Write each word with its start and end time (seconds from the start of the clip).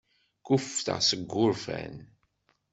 Kkuffteɣ 0.41 0.99
seg 1.09 1.21
wurfan. 1.37 1.95